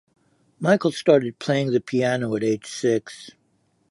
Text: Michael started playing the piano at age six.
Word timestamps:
Michael 0.59 0.91
started 0.91 1.37
playing 1.37 1.69
the 1.73 1.79
piano 1.79 2.35
at 2.35 2.41
age 2.41 2.65
six. 2.65 3.29